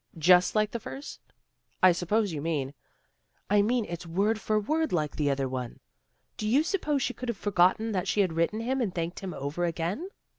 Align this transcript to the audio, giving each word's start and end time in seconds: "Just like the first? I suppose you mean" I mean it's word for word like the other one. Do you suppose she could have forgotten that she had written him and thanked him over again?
"Just 0.31 0.55
like 0.55 0.71
the 0.71 0.79
first? 0.79 1.19
I 1.83 1.91
suppose 1.91 2.33
you 2.33 2.41
mean" 2.41 2.73
I 3.51 3.61
mean 3.61 3.85
it's 3.85 4.03
word 4.07 4.41
for 4.41 4.59
word 4.59 4.91
like 4.91 5.15
the 5.15 5.29
other 5.29 5.47
one. 5.47 5.79
Do 6.37 6.47
you 6.47 6.63
suppose 6.63 7.03
she 7.03 7.13
could 7.13 7.29
have 7.29 7.37
forgotten 7.37 7.91
that 7.91 8.07
she 8.07 8.21
had 8.21 8.33
written 8.33 8.61
him 8.61 8.81
and 8.81 8.95
thanked 8.95 9.19
him 9.19 9.31
over 9.31 9.63
again? 9.63 10.09